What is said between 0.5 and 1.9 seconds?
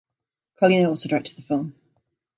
Carlino also directed the film.